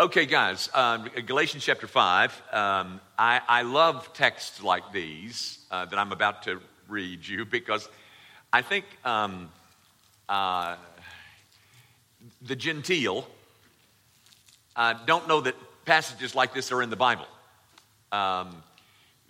[0.00, 2.42] Okay, guys, um, Galatians chapter 5.
[2.52, 7.86] Um, I, I, love texts like these uh, that I'm about to read you because
[8.50, 9.50] I think um,
[10.26, 10.76] uh,
[12.40, 13.28] the genteel
[14.74, 17.28] uh, don't know that passages like this are in the Bible.
[18.10, 18.62] Um,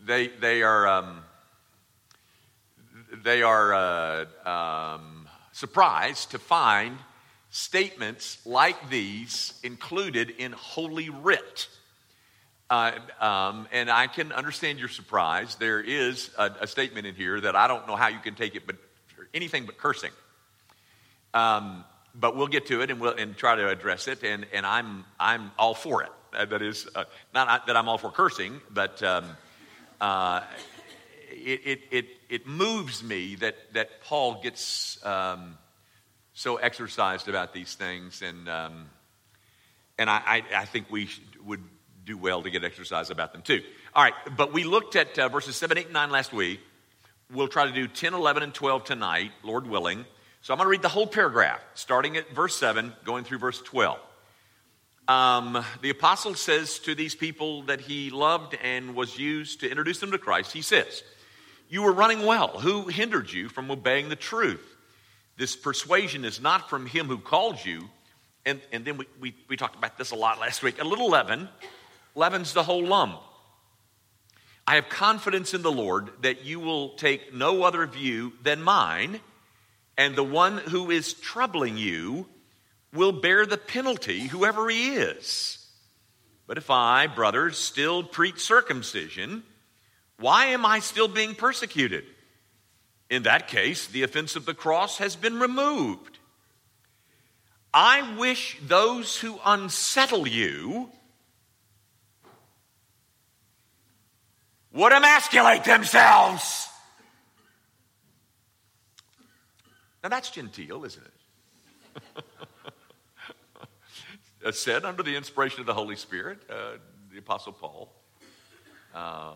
[0.01, 1.25] they, they are, um,
[3.25, 6.97] they are uh, um, surprised to find
[7.51, 11.69] statements like these included in Holy Writ.
[12.71, 15.57] Uh, um, and I can understand your surprise.
[15.57, 18.55] There is a, a, statement in here that I don't know how you can take
[18.55, 18.77] it, but
[19.35, 20.13] anything but cursing.
[21.35, 21.85] Um,
[22.15, 24.23] but we'll get to it and we'll and try to address it.
[24.23, 26.11] And, and I'm I'm all for it.
[26.33, 29.25] That is uh, not that I'm all for cursing, but um,
[30.01, 30.43] uh,
[31.31, 35.57] it, it, it it moves me that that Paul gets um,
[36.41, 38.89] so exercised about these things, and um,
[39.99, 41.63] and I, I, I, think we should, would
[42.07, 43.61] do well to get exercise about them too.
[43.95, 46.61] All right, but we looked at uh, verses 7, 8, and 9 last week.
[47.31, 50.07] We'll try to do 10, 11, and 12 tonight, Lord willing.
[50.41, 53.61] So I'm going to read the whole paragraph, starting at verse 7, going through verse
[53.61, 53.99] 12.
[55.09, 59.99] Um, the apostle says to these people that he loved and was used to introduce
[59.99, 61.03] them to Christ, he says,
[61.69, 62.61] You were running well.
[62.61, 64.70] Who hindered you from obeying the truth?
[65.41, 67.89] This persuasion is not from him who called you.
[68.45, 70.79] And, and then we, we, we talked about this a lot last week.
[70.79, 71.49] A little leaven
[72.15, 73.19] leavens the whole lump.
[74.67, 79.19] I have confidence in the Lord that you will take no other view than mine,
[79.97, 82.27] and the one who is troubling you
[82.93, 85.67] will bear the penalty, whoever he is.
[86.47, 89.43] But if I, brothers, still preach circumcision,
[90.19, 92.05] why am I still being persecuted?
[93.11, 96.19] In that case, the offense of the cross has been removed.
[97.75, 100.91] I wish those who unsettle you
[104.73, 106.69] would emasculate themselves.
[110.03, 112.25] Now that's genteel, isn't it?
[114.55, 116.79] said under the inspiration of the Holy Spirit, uh,
[117.13, 117.93] the Apostle Paul
[118.95, 119.35] uh,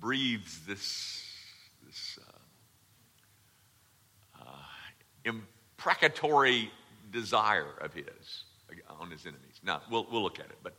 [0.00, 1.24] breathes this,
[1.86, 2.33] this uh,
[5.24, 6.70] imprecatory
[7.10, 8.44] desire of his
[9.00, 9.60] on his enemies.
[9.64, 10.74] Now, we'll, we'll look at it, but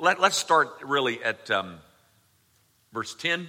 [0.00, 1.78] let, us start really at um,
[2.92, 3.48] verse 10.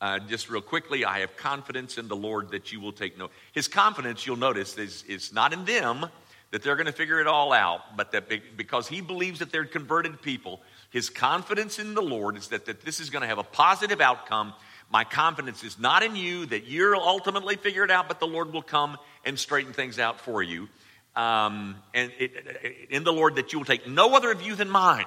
[0.00, 3.32] Uh, just real quickly, I have confidence in the Lord that you will take note.
[3.52, 6.06] His confidence, you'll notice, is, is not in them
[6.50, 9.66] that they're going to figure it all out, but that because he believes that they're
[9.66, 13.38] converted people, his confidence in the Lord is that, that this is going to have
[13.38, 14.54] a positive outcome
[14.90, 18.52] my confidence is not in you that you'll ultimately figure it out, but the Lord
[18.52, 20.68] will come and straighten things out for you.
[21.14, 22.32] Um, and it,
[22.62, 25.06] it, in the Lord that you will take no other view than mine.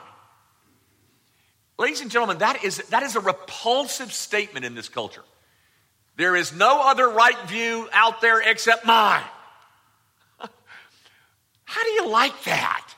[1.79, 5.23] Ladies and gentlemen, that is, that is a repulsive statement in this culture.
[6.17, 9.23] There is no other right view out there except mine.
[11.63, 12.93] How do you like that?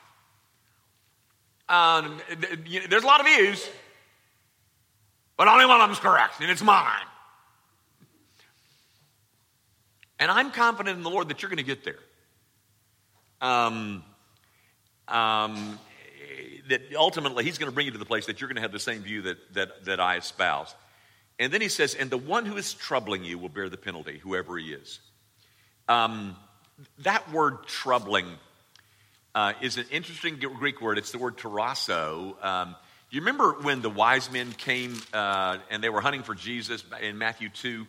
[1.68, 2.20] Um,
[2.88, 3.66] there's a lot of views.
[5.36, 7.06] But only one of them's correct, and it's mine.
[10.18, 11.98] And I'm confident in the Lord that you're going to get there.
[13.40, 14.04] Um,
[15.08, 15.78] um,
[16.68, 18.72] that ultimately He's going to bring you to the place that you're going to have
[18.72, 20.74] the same view that, that, that I espouse.
[21.38, 24.18] And then He says, and the one who is troubling you will bear the penalty,
[24.18, 25.00] whoever he is.
[25.88, 26.36] Um,
[26.98, 28.26] that word troubling
[29.34, 30.96] uh, is an interesting Greek word.
[30.96, 32.36] It's the word tarasso.
[33.14, 37.16] You remember when the wise men came uh, and they were hunting for Jesus in
[37.16, 37.86] Matthew 2?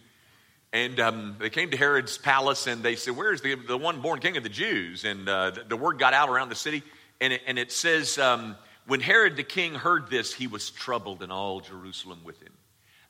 [0.71, 4.19] And um, they came to Herod's palace and they said, Where's the, the one born
[4.19, 5.03] king of the Jews?
[5.03, 6.83] And uh, the, the, word got out around the city.
[7.19, 11.23] And it, and it says, um, When Herod the king heard this, he was troubled,
[11.23, 12.53] and all Jerusalem with him.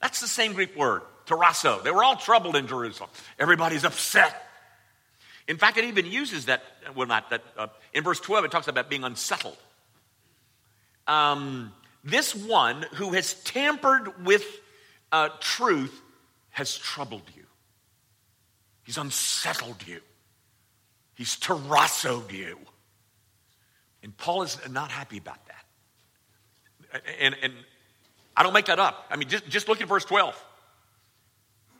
[0.00, 1.84] That's the same Greek word, tarasso.
[1.84, 3.10] They were all troubled in Jerusalem.
[3.38, 4.42] Everybody's upset.
[5.48, 6.62] In fact, it even uses that,
[6.94, 9.58] well, not that, uh, in verse 12, it talks about being unsettled.
[11.06, 11.74] Um,
[12.06, 14.44] this one who has tampered with
[15.10, 16.00] uh, truth
[16.50, 17.42] has troubled you.
[18.84, 20.00] He's unsettled you.
[21.16, 22.58] He's tarassoed you.
[24.02, 27.02] And Paul is not happy about that.
[27.20, 27.52] And, and
[28.36, 29.06] I don't make that up.
[29.10, 30.44] I mean, just, just look at verse 12,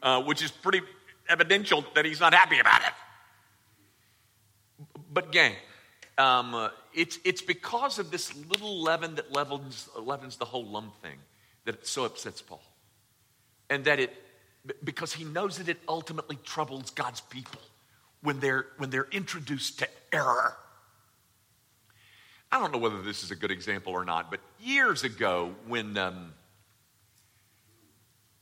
[0.03, 0.81] uh, which is pretty
[1.29, 2.93] evidential that he's not happy about it.
[5.13, 5.53] But, gang,
[6.19, 11.01] um, uh, it's, it's because of this little leaven that leavens, leavens the whole lump
[11.03, 11.19] thing
[11.65, 12.63] that it so upsets Paul.
[13.69, 14.13] And that it,
[14.83, 17.61] because he knows that it ultimately troubles God's people
[18.23, 20.57] when they're, when they're introduced to error.
[22.51, 25.97] I don't know whether this is a good example or not, but years ago when.
[25.99, 26.33] Um,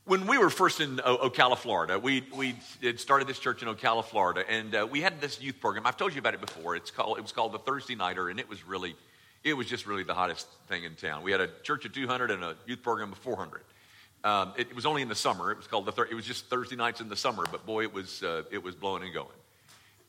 [0.05, 3.67] when we were first in o- Ocala, Florida, we, we had started this church in
[3.67, 5.85] Ocala, Florida, and uh, we had this youth program.
[5.87, 6.75] I've told you about it before.
[6.75, 8.95] It's called, it was called the Thursday Nighter, and it was really,
[9.43, 11.23] it was just really the hottest thing in town.
[11.23, 13.61] We had a church of 200 and a youth program of 400.
[14.23, 15.51] Um, it, it, was only in the summer.
[15.51, 17.83] It was called the, thir- it was just Thursday nights in the summer, but boy,
[17.83, 19.27] it was, uh, it was blowing and going.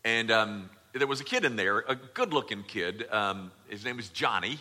[0.04, 3.06] And um, there was a kid in there, a good looking kid.
[3.10, 4.58] Um, his name was Johnny.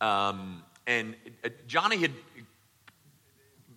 [0.00, 1.14] Um, and
[1.44, 2.12] uh, Johnny had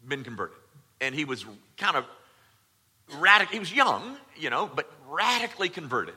[0.07, 0.57] been converted
[1.03, 1.45] and he was
[1.77, 2.05] kind of
[3.19, 3.53] radical.
[3.53, 6.15] He was young, you know, but radically converted.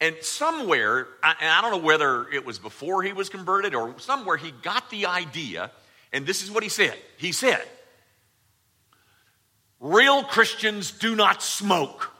[0.00, 4.38] And somewhere, and I don't know whether it was before he was converted or somewhere,
[4.38, 5.70] he got the idea,
[6.12, 6.96] and this is what he said.
[7.18, 7.62] He said,
[9.78, 12.10] Real Christians do not smoke.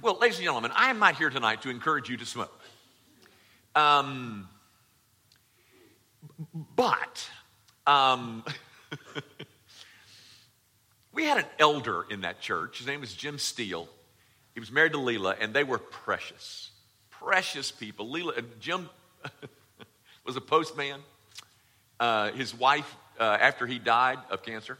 [0.00, 2.52] Well, ladies and gentlemen, I am not here tonight to encourage you to smoke.
[3.74, 4.48] Um,
[6.76, 7.28] but
[7.88, 8.44] um,
[11.12, 12.78] we had an elder in that church.
[12.78, 13.88] His name was Jim Steele.
[14.52, 16.70] He was married to Leela, and they were precious,
[17.08, 18.06] precious people.
[18.08, 18.90] Leela, Jim
[20.26, 21.00] was a postman.
[21.98, 24.76] Uh, his wife, uh, after he died of cancer,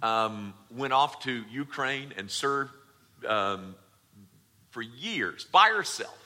[0.00, 2.70] um, went off to Ukraine and served
[3.26, 3.74] um,
[4.70, 6.16] for years by herself.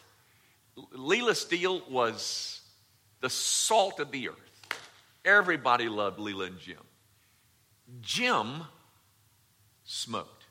[0.94, 2.61] Leela Steele was
[3.20, 4.41] the salt of the earth.
[5.24, 6.78] Everybody loved Leela and Jim.
[8.00, 8.62] Jim
[9.84, 10.44] smoked.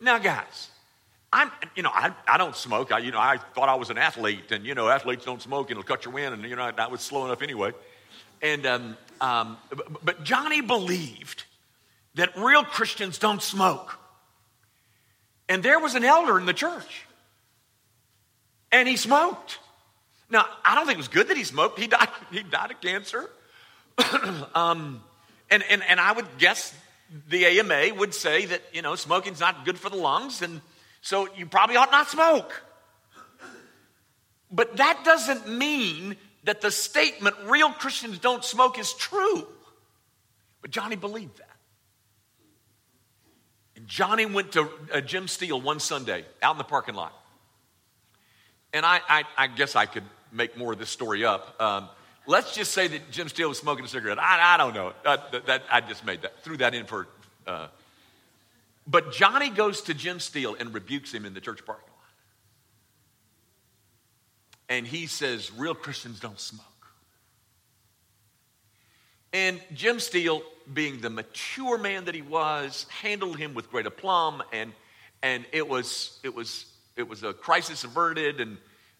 [0.00, 0.70] Now, guys,
[1.32, 2.92] I'm, you know, I, I don't smoke.
[2.92, 5.70] I, you know, I thought I was an athlete, and, you know, athletes don't smoke,
[5.70, 7.72] and it'll cut your wind, and, you know, I was slow enough anyway.
[8.42, 11.44] And, um, um, but, but Johnny believed
[12.14, 13.98] that real Christians don't smoke.
[15.48, 17.06] And there was an elder in the church,
[18.70, 19.58] and he smoked.
[20.30, 21.78] Now, I don't think it was good that he smoked.
[21.78, 23.28] He died, he died of cancer.
[24.54, 25.02] um,
[25.50, 26.74] and, and, and I would guess
[27.28, 30.60] the AMA would say that, you know, smoking's not good for the lungs, and
[31.00, 32.62] so you probably ought not smoke.
[34.50, 39.46] But that doesn't mean that the statement, real Christians don't smoke, is true.
[40.62, 41.56] But Johnny believed that.
[43.76, 47.12] And Johnny went to uh, Jim Steele one Sunday out in the parking lot.
[48.74, 51.58] And I, I, I guess I could make more of this story up.
[51.62, 51.88] Um,
[52.26, 54.18] let's just say that Jim Steele was smoking a cigarette.
[54.18, 54.92] I, I don't know.
[55.04, 57.06] That, that, I just made that, threw that in for.
[57.46, 57.68] Uh,
[58.86, 61.94] but Johnny goes to Jim Steele and rebukes him in the church parking lot.
[64.68, 66.64] And he says, Real Christians don't smoke.
[69.32, 70.42] And Jim Steele,
[70.72, 74.72] being the mature man that he was, handled him with great aplomb, and,
[75.22, 78.58] and it, was, it, was, it was a crisis averted, and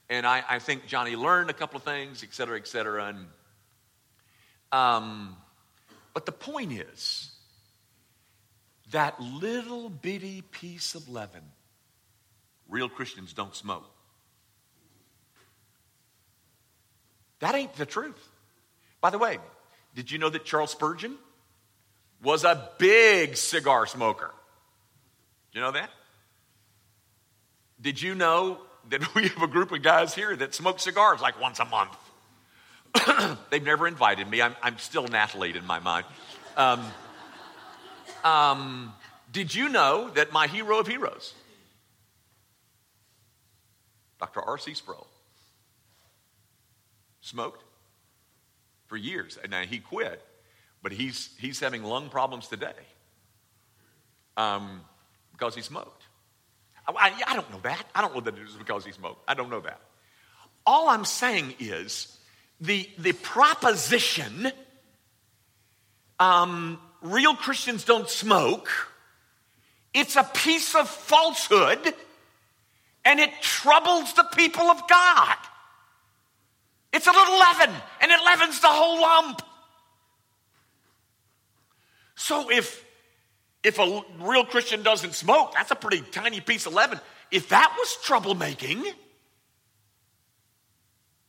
[0.09, 3.07] and I, I think Johnny learned a couple of things, et cetera, et cetera.
[3.07, 3.27] And,
[4.71, 5.37] um,
[6.13, 7.31] but the point is
[8.91, 11.43] that little bitty piece of leaven,
[12.69, 13.89] real Christians don't smoke.
[17.41, 18.29] That ain't the truth.
[19.01, 19.39] By the way,
[19.95, 21.17] did you know that Charles Spurgeon
[22.23, 24.31] was a big cigar smoker?
[25.53, 25.91] You know that?
[27.85, 28.59] Did you know
[28.91, 31.97] that we have a group of guys here that smoke cigars like once a month.
[33.51, 34.41] They've never invited me.
[34.43, 36.07] I'm, I'm, still an athlete in my mind.
[36.57, 36.85] Um,
[38.23, 38.93] um,
[39.33, 41.35] did you know that my hero of heroes,
[44.21, 44.41] Dr.
[44.41, 44.75] R.C.
[44.75, 45.07] Sproul,
[47.21, 47.63] smoked
[48.87, 49.39] for years?
[49.43, 50.23] And now he quit,
[50.83, 52.73] but he's, he's having lung problems today
[54.37, 54.83] um,
[55.33, 56.04] because he smoked.
[56.87, 57.87] I, I don't know that.
[57.95, 59.23] I don't know that it was because he smoked.
[59.27, 59.81] I don't know that.
[60.67, 62.19] All I'm saying is
[62.61, 64.53] the, the proposition
[66.19, 68.69] um, real Christians don't smoke,
[69.93, 71.95] it's a piece of falsehood
[73.05, 75.37] and it troubles the people of God.
[76.93, 79.43] It's a little leaven and it leavens the whole lump.
[82.15, 82.84] So if
[83.65, 87.01] if a real Christian doesn't smoke, that's a pretty tiny piece of leaven.
[87.31, 88.85] If that was troublemaking,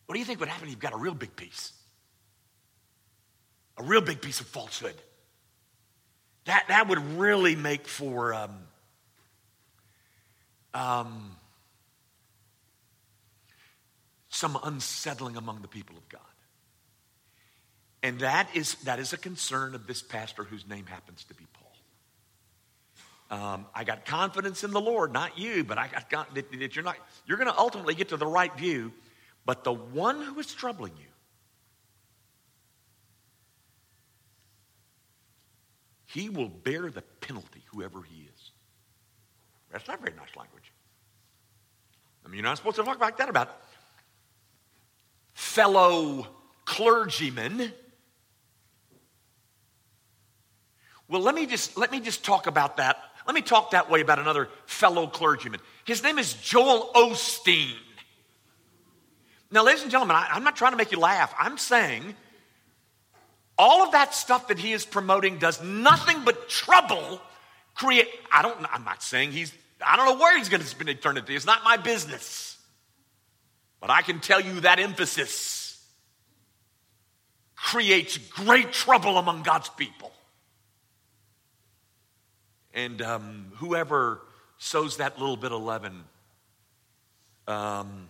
[0.05, 1.71] what do you think would happen if you've got a real big piece?
[3.77, 4.95] A real big piece of falsehood.
[6.43, 8.55] That, that would really make for um,
[10.73, 11.35] um,
[14.29, 16.21] some unsettling among the people of God.
[18.03, 21.45] And that is, that is a concern of this pastor whose name happens to be
[21.53, 21.64] Paul.
[23.31, 26.85] Um, I got confidence in the Lord, not you, but I got that, that you're
[26.85, 26.97] not.
[27.25, 28.93] You're going to ultimately get to the right view,
[29.45, 31.07] but the one who is troubling you,
[36.05, 38.51] he will bear the penalty, whoever he is.
[39.71, 40.71] That's not very nice language.
[42.23, 43.49] I mean, you're not supposed to talk like that about
[45.33, 46.27] fellow
[46.65, 47.73] clergymen.
[51.07, 52.97] Well, let me just let me just talk about that.
[53.25, 55.59] Let me talk that way about another fellow clergyman.
[55.85, 57.75] His name is Joel Osteen.
[59.51, 61.33] Now, ladies and gentlemen, I, I'm not trying to make you laugh.
[61.39, 62.15] I'm saying
[63.57, 67.21] all of that stuff that he is promoting does nothing but trouble
[67.73, 68.09] create.
[68.31, 68.57] I don't.
[68.73, 69.53] I'm not saying he's.
[69.85, 71.35] I don't know where he's going to spend eternity.
[71.35, 72.57] It's not my business.
[73.79, 75.83] But I can tell you that emphasis
[77.55, 80.11] creates great trouble among God's people.
[82.75, 84.19] And um, whoever
[84.57, 86.03] sows that little bit of leaven,
[87.47, 88.09] um,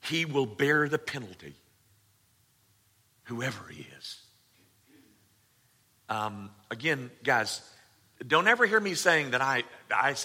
[0.00, 1.54] he will bear the penalty,
[3.24, 4.16] whoever he is.
[6.08, 7.60] Um, again, guys,
[8.26, 10.16] don't ever hear me saying that I, I,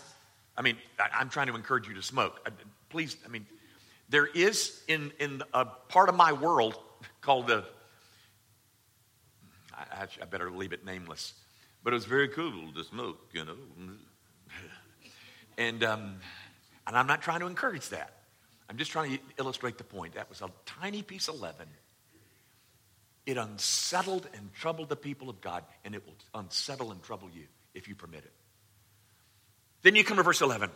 [0.58, 2.50] I mean, I, am trying to encourage you to smoke.
[2.90, 3.46] Please, I mean,
[4.08, 6.78] there is in, in a part of my world
[7.22, 7.66] called the,
[9.74, 11.34] I, I better leave it nameless.
[11.84, 13.58] But it was very cool to smoke, you know.
[15.58, 16.16] and, um,
[16.88, 18.14] and I'm not trying to encourage that.
[18.70, 20.16] I'm just trying to illustrate the point.
[20.16, 21.68] That was a tiny piece of leaven.
[23.26, 27.44] It unsettled and troubled the people of God, and it will unsettle and trouble you
[27.74, 28.34] if you permit it.
[29.82, 30.70] Then you come to verse 11.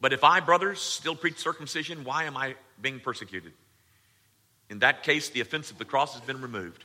[0.00, 3.52] But if I, brothers, still preach circumcision, why am I being persecuted?
[4.68, 6.84] In that case, the offense of the cross has been removed.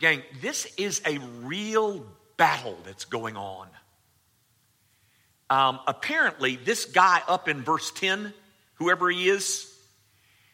[0.00, 3.68] Gang, this is a real battle that's going on.
[5.50, 8.32] Um, apparently, this guy up in verse 10,
[8.74, 9.72] whoever he is,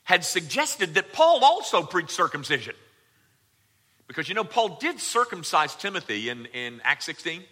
[0.05, 2.75] had suggested that Paul also preach circumcision.
[4.07, 7.43] Because you know, Paul did circumcise Timothy in, in Acts 16.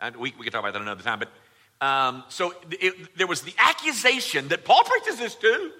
[0.00, 1.20] And we, we can talk about that another time.
[1.20, 1.30] But
[1.84, 5.70] um, so it, there was the accusation that Paul preaches this too.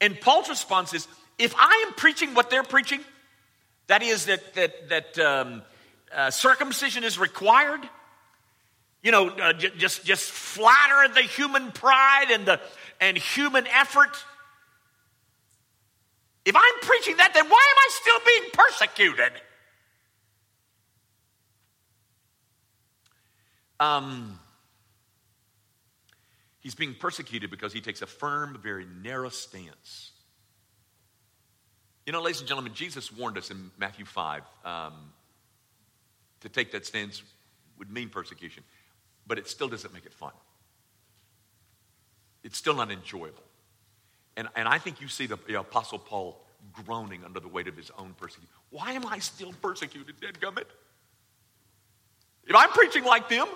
[0.00, 1.06] And Paul's response is
[1.38, 3.00] if I am preaching what they're preaching,
[3.86, 5.62] that is, that, that, that um,
[6.14, 7.80] uh, circumcision is required.
[9.02, 12.60] You know, uh, j- just, just flatter the human pride and, the,
[13.00, 14.16] and human effort.
[16.44, 19.32] If I'm preaching that, then why am I still being persecuted?
[23.80, 24.38] Um,
[26.60, 30.13] he's being persecuted because he takes a firm, very narrow stance
[32.06, 34.92] you know, ladies and gentlemen, Jesus warned us in Matthew 5 um,
[36.40, 37.22] to take that stance
[37.78, 38.62] would mean persecution,
[39.26, 40.32] but it still doesn't make it fun.
[42.42, 43.42] It's still not enjoyable.
[44.36, 46.38] And, and I think you see the, Apostle Paul
[46.72, 48.50] groaning under the weight of his own persecution.
[48.70, 50.66] Why am I still persecuted, dead gummit?
[52.46, 53.46] If I'm preaching like them,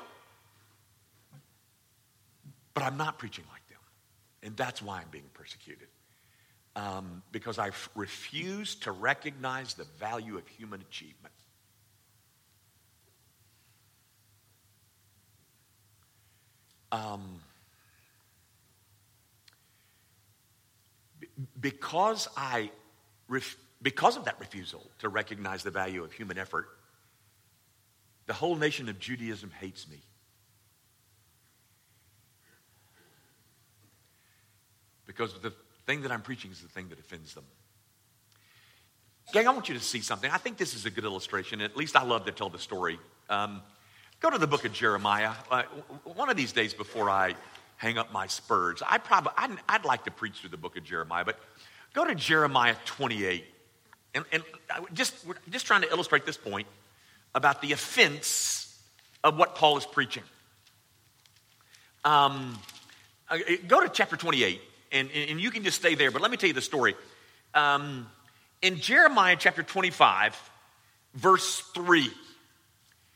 [2.72, 3.78] but I'm not preaching like them.
[4.42, 5.88] And that's why I'm being persecuted
[6.78, 11.34] um, because I refuse to recognize the value of human achievement.
[16.92, 17.40] Um,
[21.60, 22.70] because I,
[23.26, 26.68] ref, because of that refusal to recognize the value of human effort,
[28.26, 29.98] the whole nation of Judaism hates me.
[35.06, 35.52] Because the
[35.88, 37.44] thing that I'm preaching is the thing that offends them.
[39.32, 40.30] Gang, I want you to see something.
[40.30, 41.62] I think this is a good illustration.
[41.62, 42.98] At least I love to tell the story.
[43.30, 43.62] Um,
[44.20, 45.32] go to the book of Jeremiah.
[45.50, 45.62] Uh,
[46.04, 47.34] one of these days before I
[47.78, 50.84] hang up my spurs, I probably I'd, I'd, like to preach through the book of
[50.84, 51.38] Jeremiah, but
[51.94, 53.46] go to Jeremiah 28,
[54.14, 54.42] and, and
[54.92, 55.14] just
[55.48, 56.66] just trying to illustrate this point
[57.34, 58.78] about the offense
[59.24, 60.24] of what Paul is preaching.
[62.04, 62.58] Um,
[63.30, 64.60] uh, go to chapter 28
[64.92, 66.94] and, and you can just stay there, but let me tell you the story.
[67.54, 68.06] Um,
[68.62, 70.50] in Jeremiah chapter 25,
[71.14, 72.10] verse 3,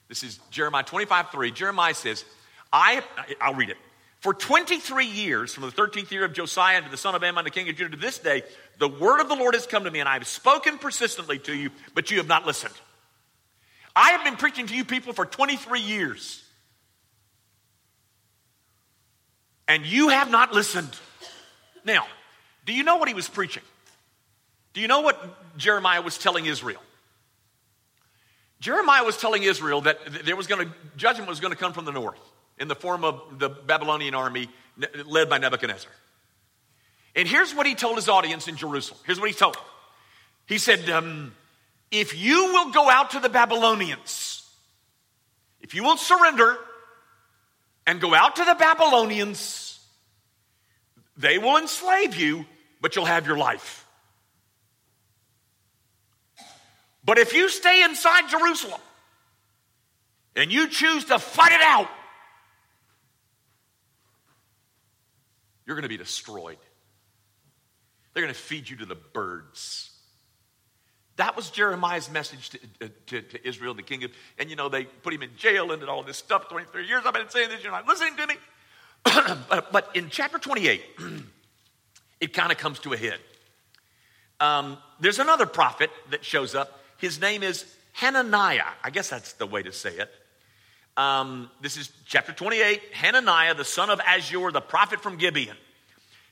[0.09, 2.25] this is Jeremiah 25, 3, Jeremiah says,
[2.73, 3.03] I,
[3.41, 3.77] I'll read it.
[4.21, 7.51] For 23 years, from the 13th year of Josiah to the son of Amon, the
[7.51, 8.45] king of Judah, to this day,
[8.79, 11.53] the word of the Lord has come to me, and I have spoken persistently to
[11.53, 12.75] you, but you have not listened.
[13.97, 16.43] I have been preaching to you people for 23 years,
[19.67, 20.97] and you have not listened.
[21.85, 22.07] Now,
[22.65, 23.63] do you know what he was preaching?
[24.73, 26.81] Do you know what Jeremiah was telling Israel?
[28.61, 31.85] Jeremiah was telling Israel that there was going to, judgment was going to come from
[31.85, 32.21] the north
[32.59, 34.49] in the form of the Babylonian army
[35.05, 35.91] led by Nebuchadnezzar.
[37.15, 39.01] And here's what he told his audience in Jerusalem.
[39.05, 39.63] Here's what he told them.
[40.47, 41.35] He said, um,
[41.91, 44.49] If you will go out to the Babylonians,
[45.61, 46.57] if you will surrender
[47.87, 49.72] and go out to the Babylonians,
[51.17, 52.47] they will enslave you,
[52.81, 53.87] but you'll have your life.
[57.05, 58.81] But if you stay inside Jerusalem
[60.37, 61.89] and you choose to fight it out,
[65.67, 66.59] you're going to be destroyed.
[68.15, 69.91] They're going to feed you to the birds.
[71.17, 74.69] That was Jeremiah's message to, uh, to, to, Israel, the king of, and you know,
[74.69, 76.49] they put him in jail and did all this stuff.
[76.49, 78.35] 23 years I've been saying this, you're not listening to me.
[79.73, 80.83] but, in chapter 28,
[82.21, 83.19] it kind of comes to a head.
[84.41, 86.81] Um, there's another prophet that shows up.
[86.99, 88.65] His name is Hananiah.
[88.83, 90.11] I guess that's the way to say it.
[90.97, 92.81] Um, this is chapter 28.
[92.93, 95.57] Hananiah, the son of Azzur, the prophet from Gibeon.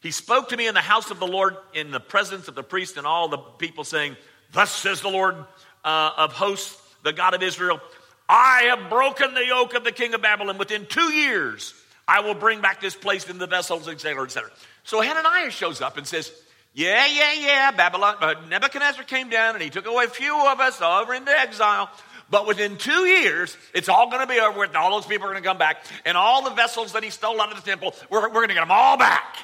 [0.00, 2.62] He spoke to me in the house of the Lord in the presence of the
[2.62, 4.16] priest and all the people, saying,
[4.52, 5.36] Thus says the Lord
[5.84, 7.80] uh, of hosts, the God of Israel,
[8.28, 10.56] I have broken the yoke of the king of Babylon.
[10.56, 11.74] Within two years,
[12.10, 14.50] I will bring back this place in the vessels, etc., etc.
[14.82, 16.32] So Hananiah shows up and says,
[16.74, 20.58] Yeah, yeah, yeah, Babylon, uh, Nebuchadnezzar came down and he took away a few of
[20.58, 21.88] us over into exile.
[22.28, 25.28] But within two years, it's all going to be over with, and all those people
[25.28, 27.68] are going to come back, and all the vessels that he stole out of the
[27.68, 29.36] temple, we're, we're going to get them all back.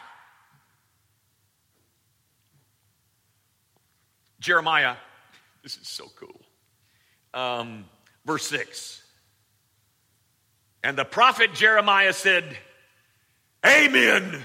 [4.40, 4.96] Jeremiah,
[5.62, 6.40] this is so cool.
[7.32, 7.84] Um,
[8.24, 9.02] verse 6.
[10.86, 12.44] And the prophet Jeremiah said,
[13.66, 14.44] Amen.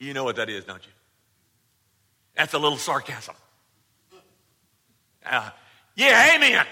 [0.00, 0.92] You know what that is, don't you?
[2.34, 3.36] That's a little sarcasm.
[5.24, 5.50] Uh,
[5.94, 6.66] yeah, amen.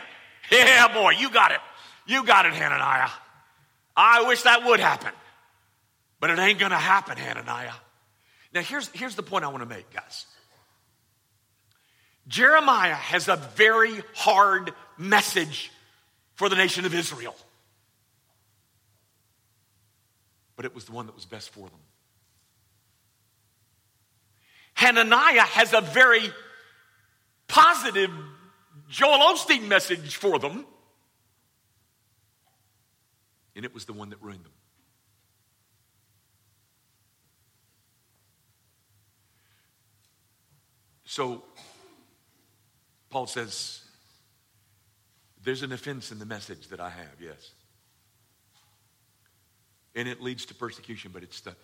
[0.50, 1.60] Yeah, boy, you got it.
[2.04, 3.10] You got it, Hananiah.
[3.96, 5.12] I wish that would happen.
[6.18, 7.74] But it ain't going to happen, Hananiah.
[8.52, 10.26] Now, here's, here's the point I want to make, guys.
[12.26, 15.70] Jeremiah has a very hard message
[16.34, 17.36] for the nation of Israel.
[20.56, 21.80] But it was the one that was best for them.
[24.74, 26.30] Hananiah has a very
[27.48, 28.10] positive
[28.88, 30.66] Joel Osteen message for them.
[33.56, 34.52] And it was the one that ruined them.
[41.04, 41.44] So
[43.10, 43.82] Paul says,
[45.44, 47.52] There's an offense in the message that I have, yes.
[49.94, 51.54] And it leads to persecution, but it's the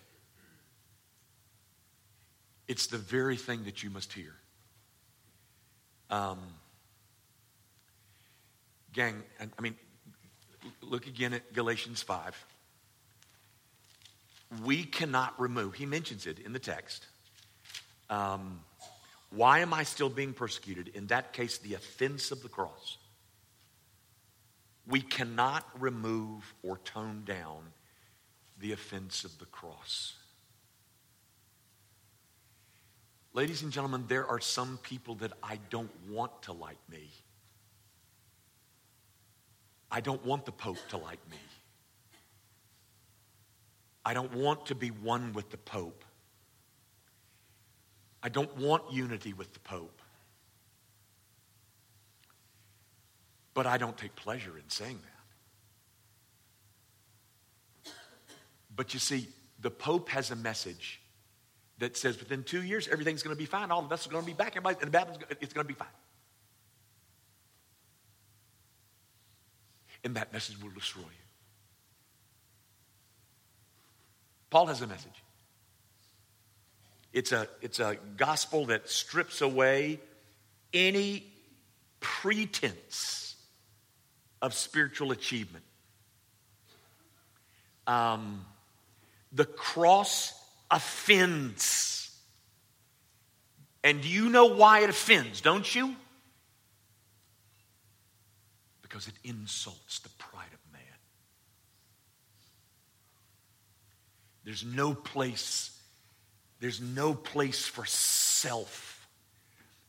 [2.67, 4.33] it's the very thing that you must hear.
[6.09, 6.39] Um,
[8.93, 9.75] gang, I mean,
[10.81, 12.45] look again at Galatians 5.
[14.63, 17.07] We cannot remove, he mentions it in the text.
[18.09, 18.61] Um,
[19.31, 20.89] why am I still being persecuted?
[20.89, 22.97] In that case, the offense of the cross.
[24.87, 27.63] We cannot remove or tone down
[28.61, 30.13] the offense of the cross.
[33.33, 37.09] Ladies and gentlemen, there are some people that I don't want to like me.
[39.89, 41.37] I don't want the Pope to like me.
[44.05, 46.05] I don't want to be one with the Pope.
[48.23, 50.01] I don't want unity with the Pope.
[53.53, 55.10] But I don't take pleasure in saying that.
[58.75, 59.27] But you see,
[59.59, 61.01] the Pope has a message
[61.79, 63.71] that says within two years, everything's going to be fine.
[63.71, 64.55] All the vessels are going to be back.
[64.55, 65.87] Everybody, and the Babylon's, it's going to be fine.
[70.03, 71.07] And that message will destroy you.
[74.49, 75.23] Paul has a message.
[77.13, 79.99] It's a, it's a gospel that strips away
[80.73, 81.25] any
[81.99, 83.35] pretense
[84.41, 85.63] of spiritual achievement.
[87.85, 88.45] Um,
[89.31, 90.33] the cross
[90.69, 92.09] offends.
[93.83, 95.95] And you know why it offends, don't you?
[98.81, 100.81] Because it insults the pride of man.
[104.43, 105.71] There's no place
[106.61, 109.09] there's no place for self.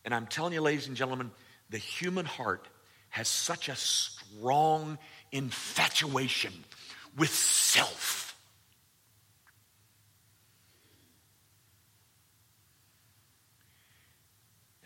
[0.05, 1.31] And I'm telling you, ladies and gentlemen,
[1.71, 2.67] the human heart
[3.11, 4.99] has such a strong
[5.31, 6.53] infatuation
[7.17, 8.32] with self.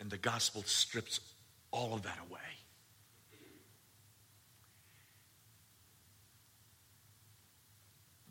[0.07, 1.19] And the gospel strips
[1.69, 2.39] all of that away.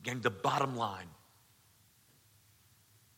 [0.03, 1.11] Gang, the bottom line,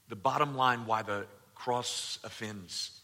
[0.08, 3.00] the bottom line why the cross offends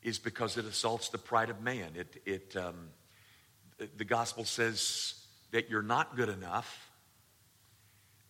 [0.00, 1.90] is because it assaults the pride of man.
[1.96, 2.90] It, it, um,
[3.96, 5.14] the gospel says
[5.50, 6.88] that you're not good enough,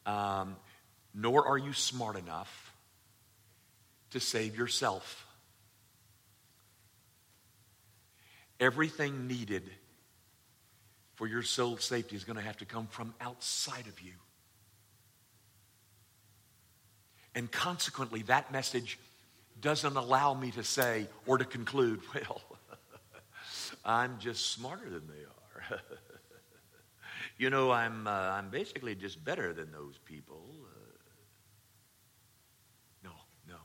[0.06, 0.56] um,
[1.12, 2.72] nor are you smart enough
[4.12, 5.24] to save yourself.
[8.58, 9.62] Everything needed
[11.16, 14.12] for your soul safety is going to have to come from outside of you.
[17.34, 18.98] And consequently, that message
[19.60, 22.40] doesn't allow me to say or to conclude, well,
[23.84, 25.80] I'm just smarter than they are.
[27.38, 30.42] you know, I'm, uh, I'm basically just better than those people.
[30.64, 30.78] Uh,
[33.04, 33.12] no,
[33.48, 33.56] no.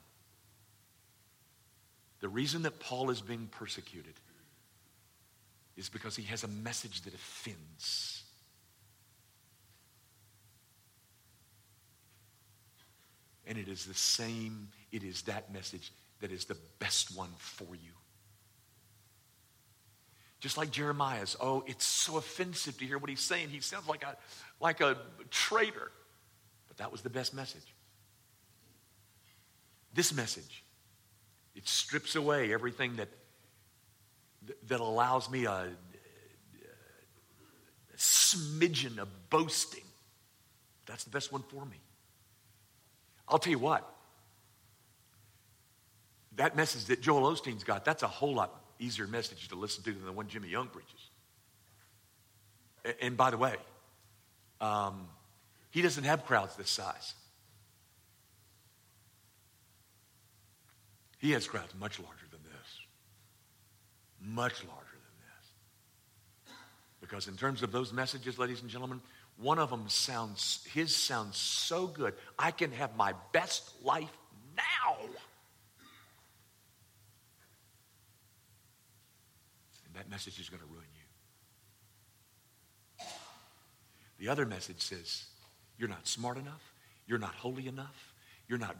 [2.19, 4.15] The reason that Paul is being persecuted
[5.77, 8.23] is because he has a message that offends.
[13.47, 17.75] And it is the same, it is that message that is the best one for
[17.75, 17.91] you.
[20.39, 23.49] Just like Jeremiah's, oh, it's so offensive to hear what he's saying.
[23.49, 24.17] He sounds like a,
[24.60, 24.97] like a
[25.29, 25.91] traitor.
[26.67, 27.75] But that was the best message.
[29.93, 30.63] This message,
[31.55, 33.10] it strips away everything that,
[34.67, 35.67] that allows me a, a
[37.97, 39.84] smidgen of boasting.
[40.86, 41.77] That's the best one for me.
[43.27, 43.88] I'll tell you what,
[46.36, 49.93] that message that Joel Osteen's got, that's a whole lot easier message to listen to
[49.93, 51.10] than the one Jimmy Young preaches.
[53.01, 53.56] And by the way,
[54.60, 55.08] um,
[55.69, 57.13] he doesn't have crowds this size.
[61.19, 62.25] He has crowds much larger.
[64.23, 66.53] Much larger than this.
[67.01, 69.01] Because in terms of those messages, ladies and gentlemen,
[69.38, 72.13] one of them sounds, his sounds so good.
[72.38, 74.12] I can have my best life
[74.55, 74.97] now.
[79.86, 80.86] And that message is going to ruin
[82.99, 83.05] you.
[84.19, 85.25] The other message says,
[85.79, 86.62] you're not smart enough,
[87.07, 88.13] you're not holy enough,
[88.47, 88.75] you're not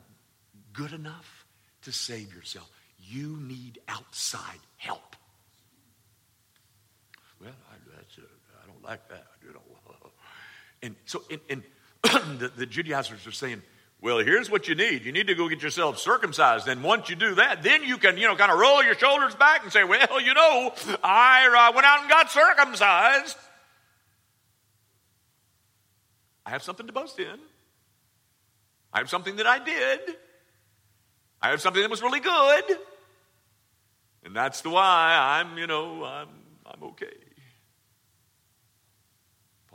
[0.72, 1.48] good enough
[1.82, 2.70] to save yourself.
[3.00, 5.16] You need outside help.
[7.42, 9.26] Well, I, that's a, I don't like that.
[9.44, 9.62] You know.
[10.84, 11.64] And so, and, and
[12.40, 13.62] the, the Judaizers are saying,
[14.02, 15.06] well, here's what you need.
[15.06, 16.68] You need to go get yourself circumcised.
[16.68, 19.36] And once you do that, then you can, you know, kind of roll your shoulders
[19.36, 20.74] back and say, well, you know,
[21.04, 23.38] I uh, went out and got circumcised.
[26.48, 27.40] I have something to boast in.
[28.92, 30.00] I have something that I did.
[31.40, 32.64] I have something that was really good.
[34.24, 36.28] And that's the why I'm, you know, I'm,
[36.66, 37.21] I'm okay.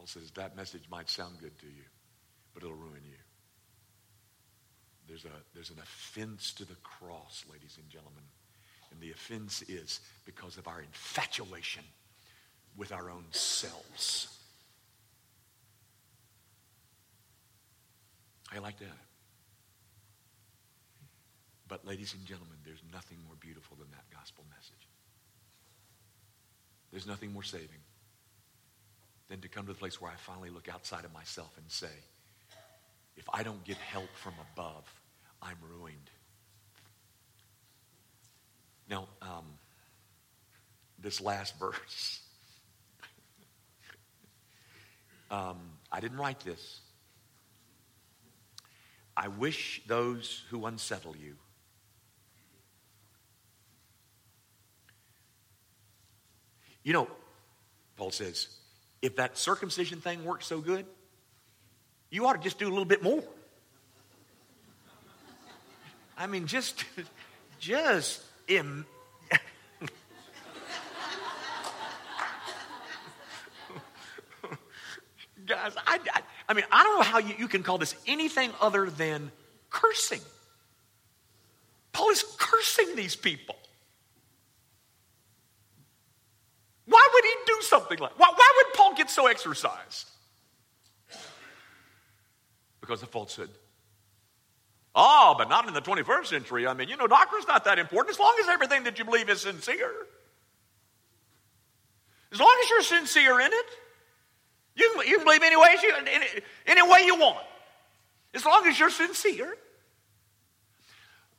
[0.06, 1.82] Says that message might sound good to you,
[2.54, 3.18] but it'll ruin you.
[5.08, 8.22] There's, a, there's an offense to the cross, ladies and gentlemen.
[8.92, 11.82] And the offense is because of our infatuation
[12.76, 14.28] with our own selves.
[18.54, 18.98] I like that.
[21.66, 24.88] But, ladies and gentlemen, there's nothing more beautiful than that gospel message.
[26.92, 27.82] There's nothing more saving
[29.28, 31.94] than to come to the place where I finally look outside of myself and say,
[33.16, 34.84] if I don't get help from above,
[35.42, 36.10] I'm ruined.
[38.88, 39.44] Now, um,
[40.98, 42.20] this last verse,
[45.30, 45.58] um,
[45.90, 46.80] I didn't write this.
[49.16, 51.36] I wish those who unsettle you
[56.86, 57.08] You know,
[57.96, 58.46] Paul says,
[59.02, 60.86] if that circumcision thing works so good,
[62.10, 63.22] you ought to just do a little bit more.
[66.18, 66.84] I mean, just,
[67.58, 68.86] just Im-
[75.46, 78.50] Guys, I, I, I, mean, I don't know how you, you can call this anything
[78.60, 79.30] other than
[79.70, 80.20] cursing.
[81.92, 83.56] Paul is cursing these people.
[86.86, 90.08] Why would he something like why, why would Paul get so exercised?
[92.80, 93.50] Because of falsehood.
[94.94, 96.66] Oh, but not in the 21st century.
[96.66, 99.28] I mean, you know, doctrine's not that important as long as everything that you believe
[99.28, 99.92] is sincere.
[102.32, 103.66] As long as you're sincere in it,
[104.74, 106.26] you can, you can believe any way, you, any,
[106.66, 107.44] any way you want.
[108.34, 109.56] As long as you're sincere.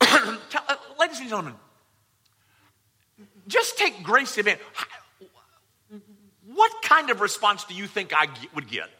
[0.00, 1.54] Tell, uh, ladies and gentlemen,
[3.48, 4.60] just take grace event.
[6.58, 8.90] What kind of response do you think I would get?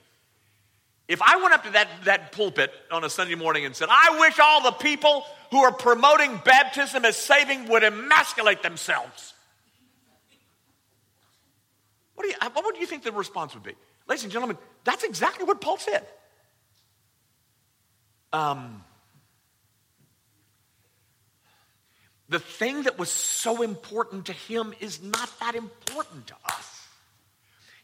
[1.08, 4.20] If I went up to that, that pulpit on a Sunday morning and said, I
[4.20, 9.34] wish all the people who are promoting baptism as saving would emasculate themselves.
[12.14, 13.74] What do, you, what would you think the response would be?
[14.06, 16.06] Ladies and gentlemen, that's exactly what Paul said.
[18.32, 18.84] Um,
[22.28, 26.77] the thing that was so important to him is not that important to us.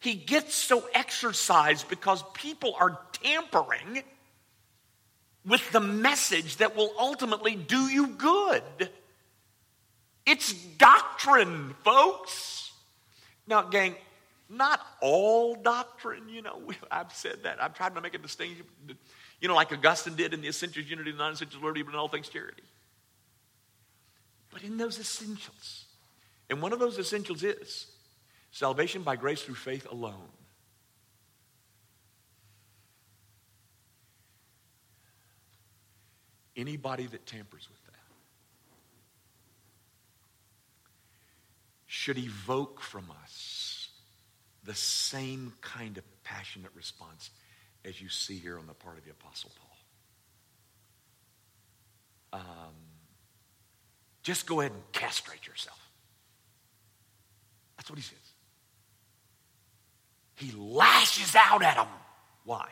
[0.04, 4.02] He gets so exercised because people are tampering
[5.46, 8.90] with the message that will ultimately do you good.
[10.26, 12.70] It's doctrine, folks.
[13.46, 13.94] Now, gang,
[14.50, 17.62] not all doctrine, you know, I've said that.
[17.62, 18.66] I've tried to make a distinction,
[19.40, 21.98] you know, like Augustine did in the essentials unity, the non essentials liberty, but in
[21.98, 22.62] all things charity.
[24.52, 25.86] But in those essentials,
[26.50, 27.86] and one of those essentials is
[28.54, 30.28] Salvation by grace through faith alone.
[36.56, 37.98] Anybody that tampers with that
[41.86, 43.88] should evoke from us
[44.62, 47.30] the same kind of passionate response
[47.84, 49.50] as you see here on the part of the Apostle
[52.30, 52.40] Paul.
[52.40, 52.74] Um,
[54.22, 55.80] just go ahead and castrate yourself.
[57.76, 58.33] That's what he says.
[60.36, 61.86] He lashes out at them.
[62.44, 62.68] Why?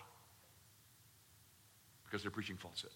[2.04, 2.92] Because they're preaching falsehood.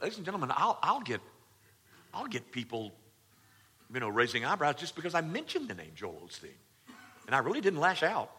[0.00, 1.20] Ladies and gentlemen, I'll, I'll get
[2.12, 2.92] I'll get people,
[3.92, 6.48] you know, raising eyebrows just because I mentioned the name Joel Osteen.
[7.26, 8.30] And I really didn't lash out.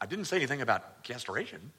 [0.00, 1.72] I didn't say anything about castration.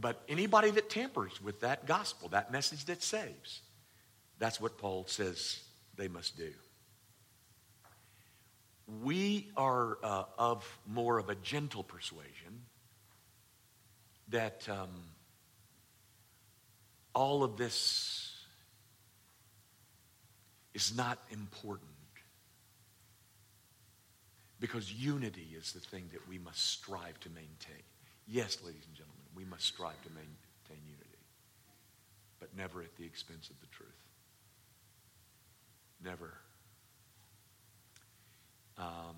[0.00, 3.60] But anybody that tampers with that gospel, that message that saves,
[4.38, 5.60] that's what Paul says
[5.96, 6.50] they must do.
[9.02, 12.66] We are uh, of more of a gentle persuasion
[14.28, 14.90] that um,
[17.14, 18.32] all of this
[20.74, 21.88] is not important
[24.58, 27.82] because unity is the thing that we must strive to maintain.
[28.26, 31.18] Yes, ladies and gentlemen, we must strive to maintain unity,
[32.38, 33.90] but never at the expense of the truth.
[36.04, 36.32] Never.
[38.78, 39.16] Um,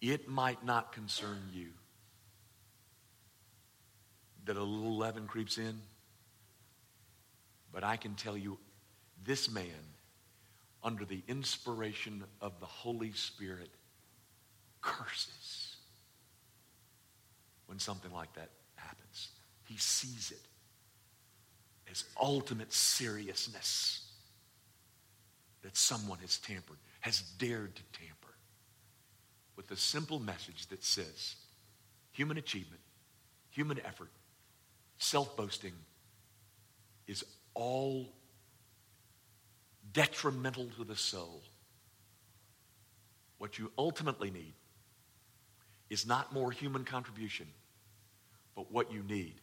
[0.00, 1.68] it might not concern you
[4.46, 5.80] that a little leaven creeps in,
[7.72, 8.58] but I can tell you
[9.24, 9.64] this man,
[10.82, 13.68] under the inspiration of the Holy Spirit,
[14.80, 15.76] curses
[17.66, 19.28] when something like that happens.
[19.68, 20.40] He sees it
[21.90, 24.09] as ultimate seriousness
[25.62, 28.34] that someone has tampered, has dared to tamper
[29.56, 31.36] with the simple message that says
[32.12, 32.80] human achievement,
[33.50, 34.08] human effort,
[34.98, 35.74] self boasting
[37.06, 38.12] is all
[39.92, 41.42] detrimental to the soul.
[43.38, 44.54] What you ultimately need
[45.90, 47.46] is not more human contribution,
[48.54, 49.40] but what you need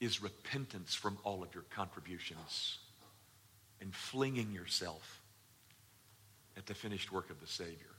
[0.00, 2.78] is repentance from all of your contributions
[3.80, 5.20] and flinging yourself
[6.56, 7.94] at the finished work of the Savior.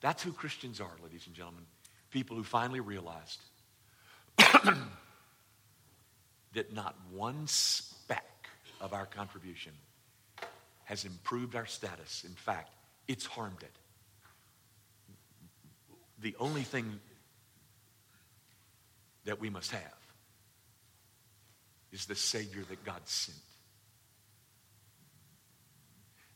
[0.00, 1.64] That's who Christians are, ladies and gentlemen.
[2.10, 3.40] People who finally realized
[6.54, 8.48] that not one speck
[8.80, 9.72] of our contribution
[10.84, 12.24] has improved our status.
[12.26, 12.70] In fact,
[13.08, 13.72] it's harmed it.
[16.18, 17.00] The only thing
[19.24, 19.96] that we must have
[21.92, 23.38] is the Savior that God sent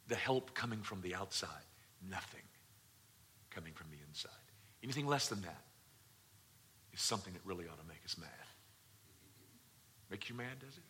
[0.09, 1.49] the help coming from the outside,
[2.09, 2.43] nothing
[3.51, 4.31] coming from the inside.
[4.83, 5.63] Anything less than that
[6.93, 8.29] is something that really ought to make us mad.
[10.11, 10.85] Make you mad, does it?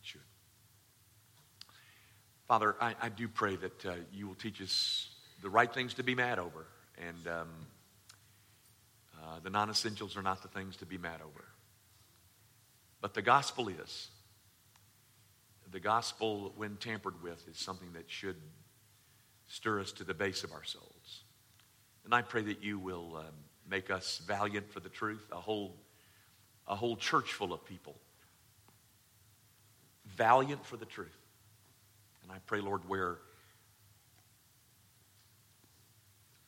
[0.00, 0.20] It should.
[2.46, 5.08] Father, I, I do pray that uh, you will teach us
[5.42, 6.66] the right things to be mad over,
[6.98, 7.48] and um,
[9.20, 11.44] uh, the non essentials are not the things to be mad over.
[13.00, 14.08] But the gospel is
[15.74, 18.36] the gospel, when tampered with, is something that should
[19.48, 21.24] stir us to the base of our souls.
[22.04, 23.34] And I pray that you will um,
[23.68, 25.74] make us valiant for the truth, a whole,
[26.68, 27.96] a whole church full of people
[30.16, 31.18] valiant for the truth.
[32.22, 33.18] And I pray, Lord, where,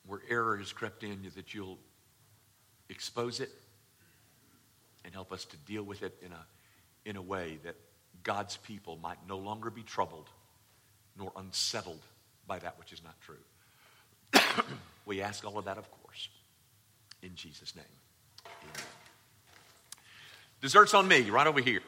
[0.06, 1.78] where error has crept in, that you'll
[2.90, 3.50] expose it
[5.04, 6.46] and help us to deal with it in a,
[7.04, 7.74] in a way that
[8.26, 10.28] God's people might no longer be troubled
[11.16, 12.00] nor unsettled
[12.44, 14.64] by that which is not true.
[15.06, 16.28] we ask all of that, of course,
[17.22, 17.84] in Jesus' name.
[18.44, 18.86] Amen.
[20.60, 21.82] Dessert's on me, right over here.